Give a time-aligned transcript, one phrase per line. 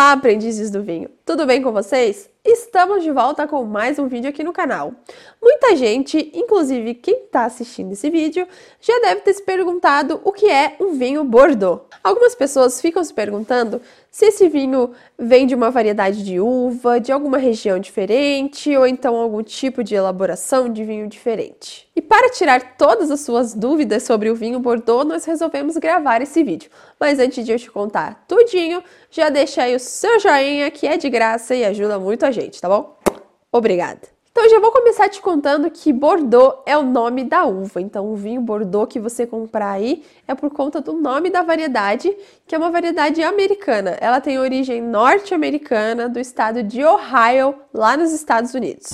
[0.00, 1.10] Olá, aprendizes do vinho!
[1.26, 2.30] Tudo bem com vocês?
[2.42, 4.94] Estamos de volta com mais um vídeo aqui no canal.
[5.42, 8.48] Muita gente, inclusive quem está assistindo esse vídeo,
[8.80, 11.82] já deve ter se perguntado o que é um vinho Bordeaux.
[12.02, 13.78] Algumas pessoas ficam se perguntando
[14.10, 19.16] se esse vinho vem de uma variedade de uva, de alguma região diferente ou então
[19.16, 21.88] algum tipo de elaboração de vinho diferente.
[21.94, 26.42] E para tirar todas as suas dúvidas sobre o vinho Bordeaux, nós resolvemos gravar esse
[26.42, 26.70] vídeo.
[26.98, 30.96] Mas antes de eu te contar tudinho, já deixa aí o seu joinha que é
[30.96, 32.98] de graça e ajuda muito a gente, tá bom?
[33.52, 34.19] Obrigada!
[34.40, 37.78] Então já vou começar te contando que Bordeaux é o nome da uva.
[37.78, 42.10] Então o vinho Bordeaux que você comprar aí é por conta do nome da variedade,
[42.46, 43.98] que é uma variedade americana.
[44.00, 48.88] Ela tem origem norte-americana do estado de Ohio, lá nos Estados Unidos.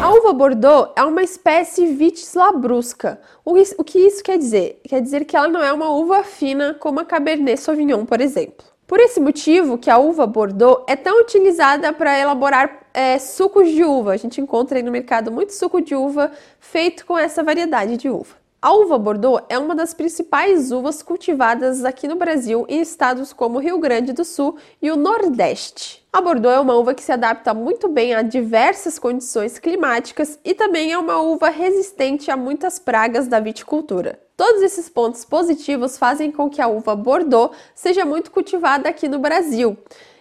[0.00, 3.20] A uva Bordeaux é uma espécie vitis labrusca.
[3.44, 4.80] O que isso quer dizer?
[4.84, 8.77] Quer dizer que ela não é uma uva fina como a Cabernet Sauvignon, por exemplo.
[8.88, 13.84] Por esse motivo que a uva Bordeaux é tão utilizada para elaborar é, sucos de
[13.84, 14.12] uva.
[14.12, 18.08] A gente encontra aí no mercado muito suco de uva feito com essa variedade de
[18.08, 18.34] uva.
[18.62, 23.58] A uva Bordeaux é uma das principais uvas cultivadas aqui no Brasil em estados como
[23.58, 26.02] Rio Grande do Sul e o Nordeste.
[26.10, 30.54] A Bordeaux é uma uva que se adapta muito bem a diversas condições climáticas e
[30.54, 34.18] também é uma uva resistente a muitas pragas da viticultura.
[34.38, 39.18] Todos esses pontos positivos fazem com que a uva Bordeaux seja muito cultivada aqui no
[39.18, 39.76] Brasil.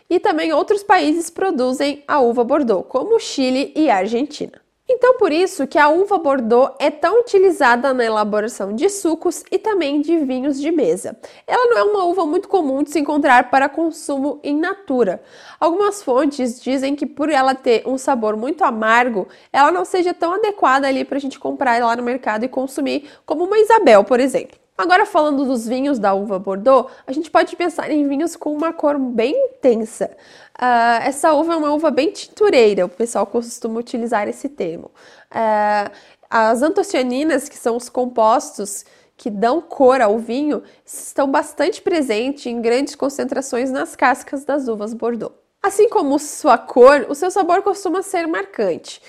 [0.09, 4.59] E também outros países produzem a uva Bordeaux, como Chile e Argentina.
[4.89, 9.59] Então, por isso que a uva Bordeaux é tão utilizada na elaboração de sucos e
[9.59, 11.17] também de vinhos de mesa.
[11.45, 15.21] Ela não é uma uva muito comum de se encontrar para consumo in natura.
[15.59, 20.35] Algumas fontes dizem que por ela ter um sabor muito amargo, ela não seja tão
[20.35, 24.21] adequada ali para a gente comprar lá no mercado e consumir, como uma Isabel, por
[24.21, 24.66] exemplo.
[24.77, 28.71] Agora, falando dos vinhos da uva Bordeaux, a gente pode pensar em vinhos com uma
[28.71, 30.15] cor bem intensa.
[30.55, 34.91] Uh, essa uva é uma uva bem tintureira, o pessoal costuma utilizar esse termo.
[35.31, 35.91] Uh,
[36.29, 42.61] as antocianinas, que são os compostos que dão cor ao vinho, estão bastante presentes em
[42.61, 45.46] grandes concentrações nas cascas das uvas Bordeaux.
[45.61, 49.01] Assim como sua cor, o seu sabor costuma ser marcante.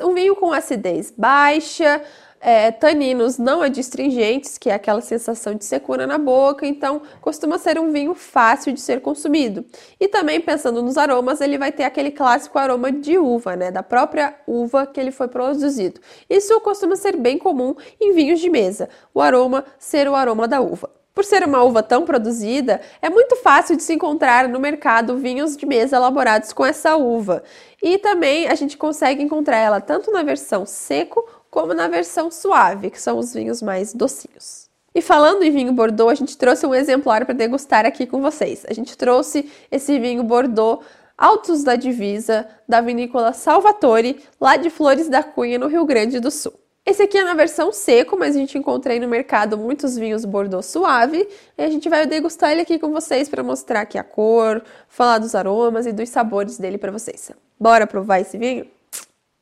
[0.00, 2.02] Um vinho com acidez baixa,
[2.40, 7.78] é, taninos não adstringentes, que é aquela sensação de secura na boca, então costuma ser
[7.78, 9.64] um vinho fácil de ser consumido.
[10.00, 13.82] E também pensando nos aromas, ele vai ter aquele clássico aroma de uva, né, da
[13.82, 16.00] própria uva que ele foi produzido.
[16.28, 20.60] Isso costuma ser bem comum em vinhos de mesa, o aroma ser o aroma da
[20.60, 20.99] uva.
[21.14, 25.56] Por ser uma uva tão produzida, é muito fácil de se encontrar no mercado vinhos
[25.56, 27.42] de mesa elaborados com essa uva.
[27.82, 32.90] E também a gente consegue encontrar ela tanto na versão seco como na versão suave,
[32.90, 34.70] que são os vinhos mais docinhos.
[34.94, 38.64] E falando em vinho Bordeaux, a gente trouxe um exemplar para degustar aqui com vocês.
[38.68, 40.84] A gente trouxe esse vinho Bordeaux
[41.16, 46.30] Altos da Divisa, da vinícola Salvatore, lá de Flores da Cunha, no Rio Grande do
[46.30, 46.59] Sul.
[46.90, 50.24] Esse aqui é na versão seco, mas a gente encontra aí no mercado muitos vinhos
[50.24, 51.28] Bordeaux suave.
[51.56, 55.18] E a gente vai degustar ele aqui com vocês para mostrar aqui a cor, falar
[55.18, 57.30] dos aromas e dos sabores dele para vocês.
[57.60, 58.66] Bora provar esse vinho?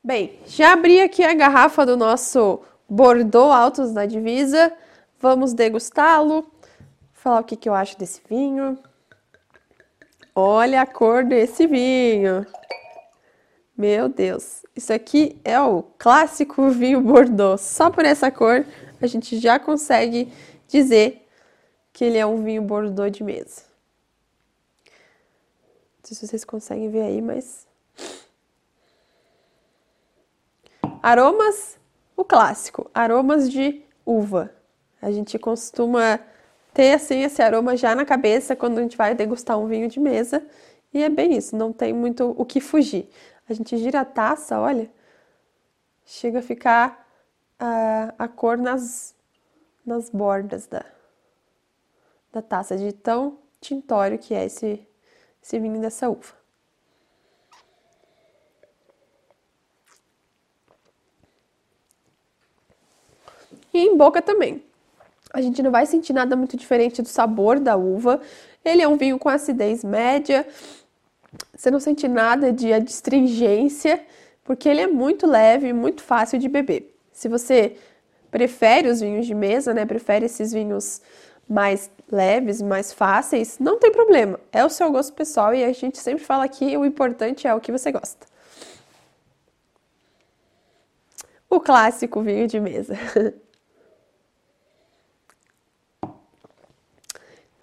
[0.05, 4.71] Bem, já abri aqui a garrafa do nosso Bordeaux Altos da Divisa.
[5.19, 6.53] Vamos degustá-lo.
[7.15, 8.79] Falar o que, que eu acho desse vinho.
[10.35, 12.47] Olha a cor desse vinho.
[13.79, 17.61] Meu Deus, isso aqui é o clássico vinho Bordeaux.
[17.61, 18.67] Só por essa cor
[19.01, 20.33] a gente já consegue
[20.67, 21.25] dizer
[21.93, 23.63] que ele é um vinho Bordeaux de mesa.
[24.85, 27.69] Não sei se vocês conseguem ver aí, mas
[31.01, 31.79] Aromas,
[32.17, 34.53] o clássico, aromas de uva.
[35.01, 36.19] A gente costuma
[36.75, 40.01] ter assim esse aroma já na cabeça quando a gente vai degustar um vinho de
[40.01, 40.45] mesa.
[40.93, 43.09] E é bem isso, não tem muito o que fugir.
[43.49, 44.91] A gente gira a taça, olha,
[46.05, 47.09] chega a ficar
[47.61, 49.15] uh, a cor nas,
[49.85, 50.85] nas bordas da,
[52.33, 54.87] da taça, de tão tintório que é esse,
[55.43, 56.39] esse vinho dessa uva.
[63.79, 64.63] e em boca também.
[65.33, 68.21] A gente não vai sentir nada muito diferente do sabor da uva.
[68.65, 70.47] Ele é um vinho com acidez média.
[71.55, 74.05] Você não sente nada de adstringência,
[74.45, 76.95] porque ele é muito leve e muito fácil de beber.
[77.13, 77.77] Se você
[78.31, 81.03] prefere os vinhos de mesa, né, prefere esses vinhos
[81.49, 84.39] mais leves, mais fáceis, não tem problema.
[84.53, 87.61] É o seu gosto pessoal e a gente sempre fala que o importante é o
[87.61, 88.27] que você gosta.
[91.49, 92.95] O clássico vinho de mesa.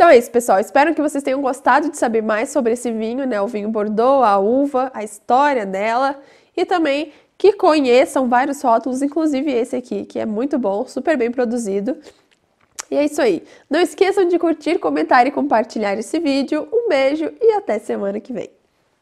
[0.06, 0.60] Então é isso, pessoal.
[0.60, 3.42] Espero que vocês tenham gostado de saber mais sobre esse vinho, né?
[3.42, 6.22] O vinho Bordeaux, a uva, a história dela
[6.56, 11.32] e também que conheçam vários rótulos, inclusive esse aqui, que é muito bom, super bem
[11.32, 11.98] produzido.
[12.92, 13.44] E é isso aí.
[13.68, 16.68] Não esqueçam de curtir, comentar e compartilhar esse vídeo.
[16.72, 18.52] Um beijo e até semana que vem.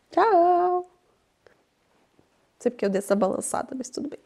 [0.09, 0.23] Tchau!
[0.23, 0.85] Não
[2.59, 4.19] sei porque eu dei essa balançada, mas tudo bem.